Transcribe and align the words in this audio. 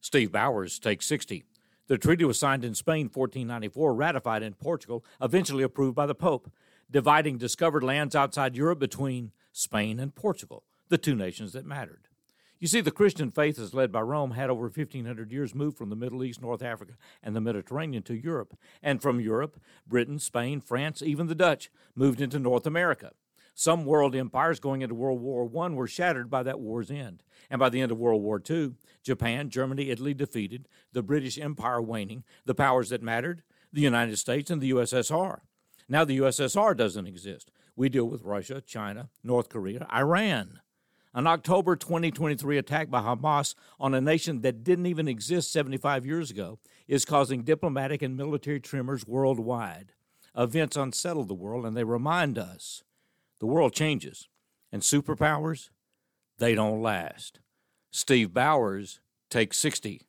Steve 0.00 0.32
Bowers 0.32 0.78
takes 0.78 1.06
60. 1.06 1.44
The 1.86 1.98
treaty 1.98 2.24
was 2.24 2.38
signed 2.38 2.64
in 2.64 2.74
Spain 2.74 3.10
1494, 3.12 3.94
ratified 3.94 4.42
in 4.42 4.54
Portugal, 4.54 5.04
eventually 5.20 5.64
approved 5.64 5.96
by 5.96 6.06
the 6.06 6.14
Pope, 6.14 6.50
dividing 6.90 7.36
discovered 7.38 7.82
lands 7.82 8.14
outside 8.14 8.56
Europe 8.56 8.78
between 8.78 9.32
Spain 9.52 9.98
and 9.98 10.14
Portugal, 10.14 10.64
the 10.88 10.98
two 10.98 11.14
nations 11.14 11.52
that 11.52 11.66
mattered. 11.66 12.08
You 12.60 12.68
see, 12.68 12.82
the 12.82 12.90
Christian 12.90 13.30
faith, 13.30 13.58
as 13.58 13.72
led 13.72 13.90
by 13.90 14.02
Rome, 14.02 14.32
had 14.32 14.50
over 14.50 14.64
1,500 14.64 15.32
years 15.32 15.54
moved 15.54 15.78
from 15.78 15.88
the 15.88 15.96
Middle 15.96 16.22
East, 16.22 16.42
North 16.42 16.62
Africa, 16.62 16.92
and 17.22 17.34
the 17.34 17.40
Mediterranean 17.40 18.02
to 18.02 18.14
Europe. 18.14 18.54
And 18.82 19.00
from 19.00 19.18
Europe, 19.18 19.58
Britain, 19.86 20.18
Spain, 20.18 20.60
France, 20.60 21.00
even 21.00 21.26
the 21.26 21.34
Dutch 21.34 21.70
moved 21.94 22.20
into 22.20 22.38
North 22.38 22.66
America. 22.66 23.12
Some 23.54 23.84
world 23.84 24.14
empires 24.14 24.60
going 24.60 24.82
into 24.82 24.94
World 24.94 25.20
War 25.20 25.50
I 25.64 25.68
were 25.70 25.86
shattered 25.86 26.30
by 26.30 26.42
that 26.44 26.60
war's 26.60 26.90
end. 26.90 27.22
And 27.50 27.58
by 27.58 27.68
the 27.68 27.80
end 27.80 27.92
of 27.92 27.98
World 27.98 28.22
War 28.22 28.40
II, 28.48 28.74
Japan, 29.02 29.50
Germany, 29.50 29.90
Italy 29.90 30.14
defeated, 30.14 30.68
the 30.92 31.02
British 31.02 31.38
Empire 31.38 31.82
waning, 31.82 32.24
the 32.44 32.54
powers 32.54 32.90
that 32.90 33.02
mattered, 33.02 33.42
the 33.72 33.80
United 33.80 34.18
States, 34.18 34.50
and 34.50 34.60
the 34.60 34.70
USSR. 34.70 35.40
Now 35.88 36.04
the 36.04 36.18
USSR 36.18 36.76
doesn't 36.76 37.06
exist. 37.06 37.50
We 37.74 37.88
deal 37.88 38.04
with 38.04 38.22
Russia, 38.22 38.60
China, 38.60 39.10
North 39.24 39.48
Korea, 39.48 39.86
Iran. 39.92 40.60
An 41.12 41.26
October 41.26 41.74
2023 41.74 42.56
attack 42.56 42.88
by 42.88 43.00
Hamas 43.00 43.56
on 43.80 43.94
a 43.94 44.00
nation 44.00 44.42
that 44.42 44.62
didn't 44.62 44.86
even 44.86 45.08
exist 45.08 45.52
75 45.52 46.06
years 46.06 46.30
ago 46.30 46.60
is 46.86 47.04
causing 47.04 47.42
diplomatic 47.42 48.00
and 48.00 48.16
military 48.16 48.60
tremors 48.60 49.06
worldwide. 49.08 49.92
Events 50.36 50.76
unsettle 50.76 51.24
the 51.24 51.34
world 51.34 51.66
and 51.66 51.76
they 51.76 51.82
remind 51.82 52.38
us 52.38 52.84
the 53.40 53.46
world 53.46 53.72
changes, 53.72 54.28
and 54.70 54.82
superpowers, 54.82 55.70
they 56.38 56.54
don't 56.54 56.82
last. 56.82 57.40
Steve 57.90 58.32
Bowers 58.32 59.00
takes 59.30 59.58
60. 59.58 60.02